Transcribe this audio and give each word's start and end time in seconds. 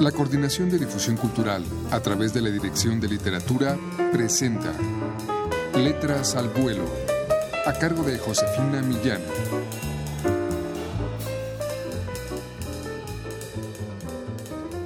La 0.00 0.12
Coordinación 0.12 0.68
de 0.68 0.78
Difusión 0.78 1.16
Cultural, 1.16 1.64
a 1.90 2.00
través 2.00 2.34
de 2.34 2.42
la 2.42 2.50
Dirección 2.50 3.00
de 3.00 3.08
Literatura, 3.08 3.78
presenta 4.12 4.70
Letras 5.74 6.36
al 6.36 6.50
Vuelo, 6.50 6.84
a 7.64 7.72
cargo 7.72 8.02
de 8.02 8.18
Josefina 8.18 8.82
Millán. 8.82 9.22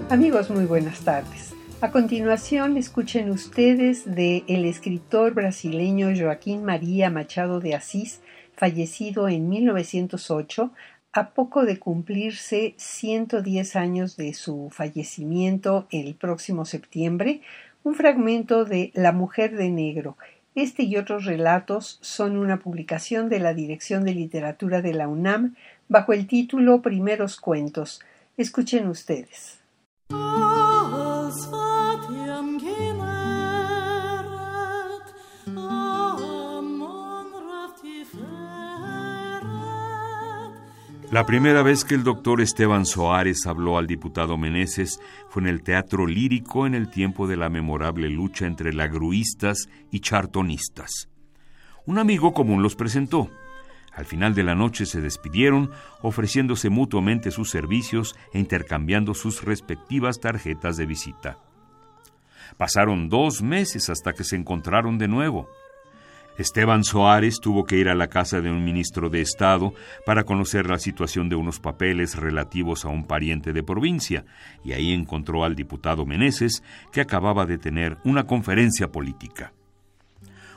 Amigos, 0.09 0.49
muy 0.49 0.67
buenas 0.67 1.01
tardes. 1.01 1.55
A 1.81 1.91
continuación, 1.91 2.77
escuchen 2.77 3.31
ustedes 3.31 4.05
de 4.05 4.45
el 4.47 4.65
escritor 4.65 5.35
brasileño 5.35 6.11
Joaquín 6.17 6.65
María 6.65 7.11
Machado 7.11 7.59
de 7.59 7.75
Asís, 7.75 8.21
fallecido 8.55 9.29
en 9.29 9.49
1908, 9.49 10.71
a 11.13 11.31
poco 11.31 11.65
de 11.65 11.79
cumplirse 11.79 12.75
110 12.77 13.77
años 13.77 14.17
de 14.17 14.33
su 14.35 14.71
fallecimiento 14.71 15.87
el 15.91 16.15
próximo 16.15 16.65
septiembre, 16.65 17.41
un 17.83 17.95
fragmento 17.95 18.65
de 18.65 18.93
La 18.95 19.13
mujer 19.13 19.57
de 19.57 19.71
negro. 19.71 20.17
Este 20.55 20.85
y 20.85 20.97
otros 20.97 21.25
relatos 21.25 21.99
son 22.01 22.37
una 22.37 22.59
publicación 22.59 23.29
de 23.29 23.41
la 23.41 23.55
Dirección 23.55 24.05
de 24.05 24.15
Literatura 24.15 24.83
de 24.83 24.95
la 24.95 25.09
UNAM 25.09 25.57
bajo 25.89 26.13
el 26.13 26.27
título 26.27 26.83
Primeros 26.83 27.41
Cuentos. 27.41 28.01
Escuchen 28.37 28.89
ustedes. 28.89 29.59
La 41.11 41.27
primera 41.27 41.65
vez 41.65 41.85
que 41.85 41.97
el 41.97 42.05
doctor 42.05 42.41
Esteban 42.41 42.87
Soares 42.87 43.45
habló 43.45 43.79
al 43.79 43.89
diputado 43.89 44.37
Meneses 44.37 45.01
fue 45.29 45.43
en 45.43 45.49
el 45.49 45.65
Teatro 45.65 46.07
Lírico 46.07 46.69
en 46.69 46.77
el 46.77 46.89
tiempo 46.89 47.27
de 47.27 47.37
la 47.37 47.49
memorable 47.49 48.09
lucha 48.09 48.47
entre 48.47 48.73
lagruistas 48.73 49.69
y 49.91 49.99
chartonistas. 49.99 51.09
Un 51.85 51.99
amigo 51.99 52.33
común 52.33 52.63
los 52.63 52.77
presentó. 52.77 53.29
Al 53.93 54.05
final 54.05 54.37
de 54.37 54.45
la 54.45 54.55
noche 54.55 54.87
se 54.87 55.01
despidieron, 55.01 55.73
ofreciéndose 56.01 56.71
mutuamente 56.71 57.33
sus 57.33 57.51
servicios 57.51 58.15
e 58.33 58.39
intercambiando 58.39 59.13
sus 59.13 59.43
respectivas 59.43 60.21
tarjetas 60.21 60.77
de 60.77 60.87
visita. 60.87 61.39
Pasaron 62.57 63.09
dos 63.09 63.43
meses 63.43 63.91
hasta 63.91 64.13
que 64.13 64.23
se 64.23 64.37
encontraron 64.37 64.97
de 64.97 65.09
nuevo. 65.09 65.49
Esteban 66.41 66.85
Soares 66.85 67.39
tuvo 67.39 67.65
que 67.65 67.77
ir 67.77 67.91
a 67.91 67.95
la 67.95 68.09
casa 68.09 68.41
de 68.41 68.51
un 68.51 68.65
ministro 68.65 69.11
de 69.11 69.21
Estado 69.21 69.75
para 70.07 70.25
conocer 70.25 70.71
la 70.71 70.79
situación 70.79 71.29
de 71.29 71.37
unos 71.37 71.61
papeles 71.61 72.17
relativos 72.17 72.87
a 72.87 72.89
un 72.89 73.05
pariente 73.05 73.53
de 73.53 73.63
provincia, 73.63 74.25
y 74.65 74.73
ahí 74.73 74.95
encontró 74.95 75.45
al 75.45 75.55
diputado 75.55 76.07
Meneses, 76.07 76.63
que 76.93 77.03
acababa 77.03 77.45
de 77.45 77.59
tener 77.59 77.99
una 78.05 78.25
conferencia 78.25 78.91
política. 78.91 79.53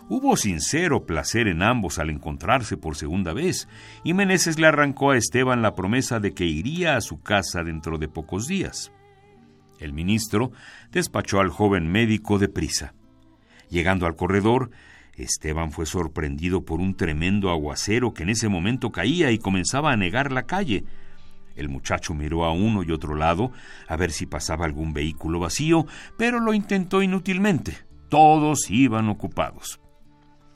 Hubo 0.07 0.37
sincero 0.37 1.05
placer 1.05 1.49
en 1.49 1.61
ambos 1.61 1.99
al 1.99 2.09
encontrarse 2.09 2.77
por 2.77 2.95
segunda 2.95 3.33
vez, 3.33 3.67
y 4.05 4.13
Meneses 4.13 4.57
le 4.59 4.67
arrancó 4.67 5.11
a 5.11 5.17
Esteban 5.17 5.61
la 5.61 5.75
promesa 5.75 6.21
de 6.21 6.33
que 6.33 6.45
iría 6.45 6.95
a 6.95 7.01
su 7.01 7.21
casa 7.21 7.61
dentro 7.61 7.97
de 7.97 8.07
pocos 8.07 8.47
días. 8.47 8.93
El 9.79 9.91
ministro 9.91 10.53
despachó 10.93 11.41
al 11.41 11.49
joven 11.49 11.91
médico 11.91 12.39
deprisa. 12.39 12.93
Llegando 13.69 14.05
al 14.05 14.15
corredor, 14.15 14.71
Esteban 15.15 15.71
fue 15.71 15.85
sorprendido 15.85 16.65
por 16.65 16.79
un 16.79 16.95
tremendo 16.95 17.51
aguacero 17.51 18.13
que 18.13 18.23
en 18.23 18.29
ese 18.29 18.49
momento 18.49 18.91
caía 18.91 19.31
y 19.31 19.37
comenzaba 19.37 19.91
a 19.91 19.97
negar 19.97 20.31
la 20.31 20.43
calle. 20.43 20.85
El 21.55 21.69
muchacho 21.69 22.15
miró 22.15 22.45
a 22.45 22.51
uno 22.51 22.83
y 22.83 22.91
otro 22.91 23.15
lado 23.15 23.51
a 23.87 23.95
ver 23.95 24.11
si 24.11 24.25
pasaba 24.25 24.65
algún 24.65 24.93
vehículo 24.93 25.39
vacío, 25.39 25.85
pero 26.17 26.39
lo 26.39 26.53
intentó 26.53 27.03
inútilmente. 27.03 27.77
Todos 28.09 28.69
iban 28.71 29.09
ocupados. 29.09 29.79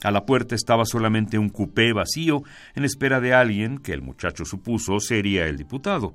A 0.02 0.10
la 0.10 0.26
puerta 0.26 0.54
estaba 0.54 0.84
solamente 0.84 1.38
un 1.38 1.48
cupé 1.48 1.92
vacío 1.92 2.42
en 2.74 2.84
espera 2.84 3.20
de 3.20 3.34
alguien 3.34 3.78
que 3.78 3.92
el 3.92 4.02
muchacho 4.02 4.44
supuso 4.44 5.00
sería 5.00 5.46
el 5.46 5.56
diputado. 5.56 6.14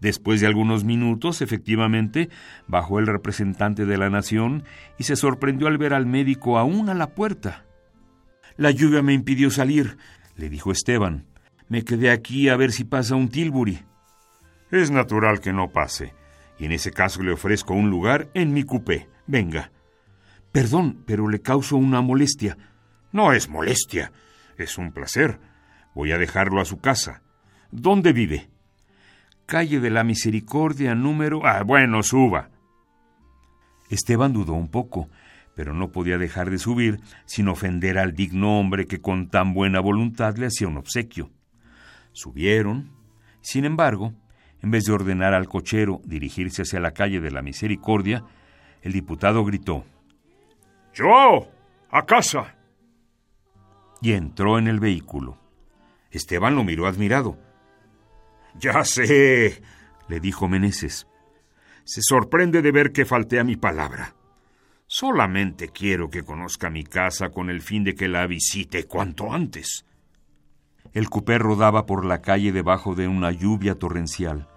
Después 0.00 0.40
de 0.40 0.46
algunos 0.46 0.84
minutos, 0.84 1.42
efectivamente, 1.42 2.28
bajó 2.66 2.98
el 3.00 3.06
representante 3.06 3.84
de 3.84 3.98
la 3.98 4.10
nación 4.10 4.64
y 4.96 5.04
se 5.04 5.16
sorprendió 5.16 5.66
al 5.66 5.78
ver 5.78 5.92
al 5.92 6.06
médico 6.06 6.58
aún 6.58 6.88
a 6.88 6.94
la 6.94 7.14
puerta. 7.14 7.64
La 8.56 8.70
lluvia 8.70 9.02
me 9.02 9.12
impidió 9.12 9.50
salir, 9.50 9.96
le 10.36 10.48
dijo 10.48 10.70
Esteban. 10.70 11.26
Me 11.68 11.84
quedé 11.84 12.10
aquí 12.10 12.48
a 12.48 12.56
ver 12.56 12.72
si 12.72 12.84
pasa 12.84 13.14
un 13.14 13.28
Tilbury. 13.28 13.80
Es 14.70 14.90
natural 14.90 15.40
que 15.40 15.52
no 15.52 15.70
pase, 15.70 16.14
y 16.58 16.66
en 16.66 16.72
ese 16.72 16.92
caso 16.92 17.22
le 17.22 17.32
ofrezco 17.32 17.74
un 17.74 17.90
lugar 17.90 18.30
en 18.34 18.52
mi 18.52 18.62
cupé. 18.62 19.08
Venga. 19.26 19.72
Perdón, 20.52 21.02
pero 21.06 21.28
le 21.28 21.40
causo 21.40 21.76
una 21.76 22.00
molestia. 22.00 22.56
No 23.12 23.32
es 23.32 23.48
molestia, 23.48 24.12
es 24.56 24.78
un 24.78 24.92
placer. 24.92 25.40
Voy 25.94 26.12
a 26.12 26.18
dejarlo 26.18 26.60
a 26.60 26.64
su 26.64 26.78
casa. 26.78 27.22
¿Dónde 27.70 28.12
vive? 28.12 28.48
Calle 29.48 29.80
de 29.80 29.88
la 29.88 30.04
Misericordia 30.04 30.94
número... 30.94 31.40
Ah, 31.42 31.62
bueno, 31.62 32.02
suba. 32.02 32.50
Esteban 33.88 34.34
dudó 34.34 34.52
un 34.52 34.68
poco, 34.68 35.08
pero 35.56 35.72
no 35.72 35.90
podía 35.90 36.18
dejar 36.18 36.50
de 36.50 36.58
subir 36.58 37.00
sin 37.24 37.48
ofender 37.48 37.98
al 37.98 38.12
digno 38.12 38.60
hombre 38.60 38.86
que 38.86 39.00
con 39.00 39.30
tan 39.30 39.54
buena 39.54 39.80
voluntad 39.80 40.36
le 40.36 40.46
hacía 40.46 40.68
un 40.68 40.76
obsequio. 40.76 41.30
Subieron. 42.12 42.92
Sin 43.40 43.64
embargo, 43.64 44.12
en 44.60 44.70
vez 44.70 44.84
de 44.84 44.92
ordenar 44.92 45.32
al 45.32 45.48
cochero 45.48 46.02
dirigirse 46.04 46.62
hacia 46.62 46.78
la 46.78 46.92
calle 46.92 47.20
de 47.20 47.30
la 47.30 47.40
Misericordia, 47.40 48.24
el 48.82 48.92
diputado 48.92 49.46
gritó 49.46 49.86
Yo, 50.92 51.48
a 51.90 52.04
casa. 52.04 52.54
Y 54.02 54.12
entró 54.12 54.58
en 54.58 54.68
el 54.68 54.78
vehículo. 54.78 55.38
Esteban 56.10 56.54
lo 56.54 56.64
miró 56.64 56.86
admirado. 56.86 57.47
Ya 58.60 58.84
sé, 58.84 59.62
le 60.08 60.20
dijo 60.20 60.48
Meneses. 60.48 61.06
Se 61.84 62.00
sorprende 62.02 62.60
de 62.60 62.72
ver 62.72 62.92
que 62.92 63.04
falté 63.04 63.38
a 63.38 63.44
mi 63.44 63.56
palabra. 63.56 64.14
Solamente 64.86 65.68
quiero 65.68 66.10
que 66.10 66.22
conozca 66.22 66.70
mi 66.70 66.82
casa 66.82 67.28
con 67.28 67.50
el 67.50 67.60
fin 67.60 67.84
de 67.84 67.94
que 67.94 68.08
la 68.08 68.26
visite 68.26 68.84
cuanto 68.84 69.32
antes. 69.32 69.84
El 70.92 71.08
cupé 71.08 71.38
rodaba 71.38 71.86
por 71.86 72.04
la 72.04 72.20
calle 72.20 72.52
debajo 72.52 72.94
de 72.94 73.06
una 73.06 73.30
lluvia 73.30 73.74
torrencial. 73.74 74.48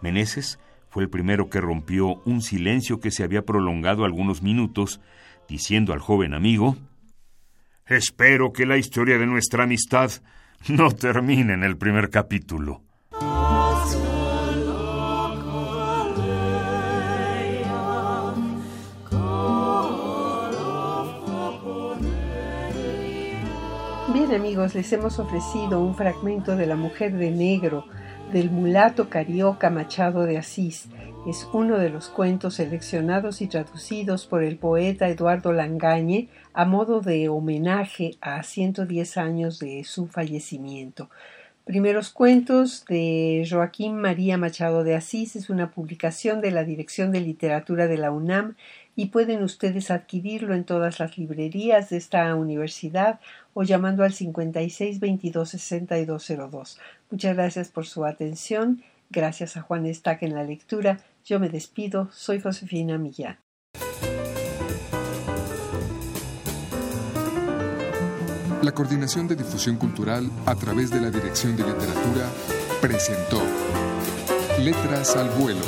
Meneses 0.00 0.58
fue 0.90 1.02
el 1.02 1.10
primero 1.10 1.48
que 1.48 1.60
rompió 1.60 2.20
un 2.24 2.42
silencio 2.42 3.00
que 3.00 3.10
se 3.10 3.24
había 3.24 3.42
prolongado 3.42 4.04
algunos 4.04 4.42
minutos, 4.42 5.00
diciendo 5.48 5.92
al 5.92 6.00
joven 6.00 6.34
amigo 6.34 6.76
Espero 7.86 8.52
que 8.52 8.66
la 8.66 8.76
historia 8.76 9.18
de 9.18 9.26
nuestra 9.26 9.64
amistad 9.64 10.12
no 10.68 10.90
termine 10.92 11.54
en 11.54 11.64
el 11.64 11.76
primer 11.76 12.10
capítulo. 12.10 12.82
Bien 24.12 24.34
amigos, 24.34 24.74
les 24.74 24.92
hemos 24.92 25.20
ofrecido 25.20 25.80
un 25.80 25.94
fragmento 25.94 26.56
de 26.56 26.66
La 26.66 26.74
Mujer 26.74 27.12
de 27.12 27.30
Negro 27.30 27.84
del 28.32 28.50
mulato 28.50 29.08
carioca 29.08 29.70
Machado 29.70 30.24
de 30.24 30.36
Asís. 30.36 30.88
Es 31.28 31.46
uno 31.52 31.78
de 31.78 31.90
los 31.90 32.08
cuentos 32.08 32.54
seleccionados 32.54 33.40
y 33.40 33.46
traducidos 33.46 34.26
por 34.26 34.42
el 34.42 34.56
poeta 34.56 35.08
Eduardo 35.08 35.52
Langañe 35.52 36.28
a 36.52 36.64
modo 36.64 37.00
de 37.00 37.28
homenaje 37.28 38.16
a 38.20 38.42
110 38.42 39.16
años 39.16 39.60
de 39.60 39.84
su 39.84 40.08
fallecimiento. 40.08 41.08
Primeros 41.64 42.10
cuentos 42.10 42.84
de 42.86 43.46
Joaquín 43.48 43.96
María 43.96 44.36
Machado 44.36 44.82
de 44.82 44.96
Asís 44.96 45.36
es 45.36 45.50
una 45.50 45.70
publicación 45.70 46.40
de 46.40 46.50
la 46.50 46.64
Dirección 46.64 47.12
de 47.12 47.20
Literatura 47.20 47.86
de 47.86 47.96
la 47.96 48.10
UNAM 48.10 48.56
y 49.00 49.06
pueden 49.06 49.42
ustedes 49.42 49.90
adquirirlo 49.90 50.54
en 50.54 50.64
todas 50.64 51.00
las 51.00 51.16
librerías 51.16 51.88
de 51.88 51.96
esta 51.96 52.34
universidad 52.34 53.18
o 53.54 53.62
llamando 53.62 54.04
al 54.04 54.12
56 54.12 55.00
22 55.00 55.48
6202. 55.48 56.78
Muchas 57.10 57.34
gracias 57.34 57.68
por 57.70 57.86
su 57.86 58.04
atención. 58.04 58.82
Gracias 59.08 59.56
a 59.56 59.62
Juan 59.62 59.86
Estac 59.86 60.22
en 60.22 60.34
la 60.34 60.44
lectura. 60.44 61.00
Yo 61.24 61.40
me 61.40 61.48
despido. 61.48 62.10
Soy 62.12 62.40
Josefina 62.40 62.98
Millán. 62.98 63.38
La 68.60 68.72
Coordinación 68.72 69.26
de 69.28 69.36
Difusión 69.36 69.76
Cultural 69.76 70.28
a 70.44 70.54
través 70.56 70.90
de 70.90 71.00
la 71.00 71.10
Dirección 71.10 71.56
de 71.56 71.62
Literatura 71.62 72.28
presentó 72.82 73.40
Letras 74.62 75.16
al 75.16 75.30
Vuelo 75.30 75.64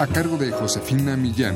a 0.00 0.08
cargo 0.08 0.36
de 0.36 0.50
Josefina 0.50 1.16
Millán. 1.16 1.54